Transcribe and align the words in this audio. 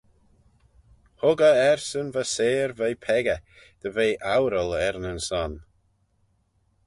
Hug 1.23 1.39
eh 1.49 1.59
ersyn 1.71 2.07
va 2.15 2.23
seyr 2.35 2.69
veih 2.79 2.99
peccah, 3.05 3.41
dy 3.81 3.89
ve 3.95 4.07
oural 4.35 4.71
er 4.85 4.95
nyn 5.03 5.21
son. 5.29 5.53